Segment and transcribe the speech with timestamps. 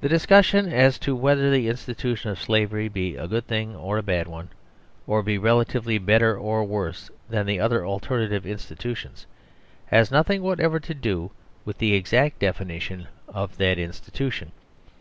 [0.00, 4.28] The discussion as to whether the institution of slavery be a good or a bad
[4.28, 4.48] one,
[5.08, 9.26] or be relatively better or worse than other alternative institutions,
[9.86, 11.32] has noth ing whatever to do
[11.64, 14.52] with the exact definition of that institution.